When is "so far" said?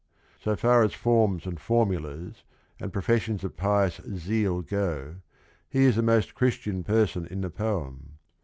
0.39-0.81